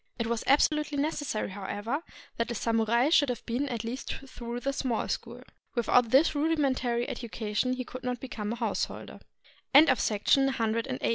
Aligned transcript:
It 0.17 0.25
was 0.25 0.43
absolutely 0.47 0.97
necessary, 0.97 1.51
however, 1.51 2.01
that 2.37 2.49
a 2.49 2.55
samurai 2.55 3.09
should 3.09 3.29
have 3.29 3.45
been 3.45 3.69
at 3.69 3.83
least 3.83 4.15
through 4.25 4.61
the 4.61 4.73
Small 4.73 5.07
School. 5.07 5.43
Without 5.75 6.09
this 6.09 6.33
rudimentary 6.33 7.07
education 7.07 7.73
he 7.73 7.85
could 7.85 8.03
not 8.03 8.19
become 8.19 8.51
a 8.51 8.55
householder. 8.55 9.19
HOW 9.75 9.81
TO 9.81 9.85
LEARN 9.91 9.97
JAPANESE 9.97 10.57
BY 10.57 10.65
REV. 10.65 10.87
M. 10.87 10.99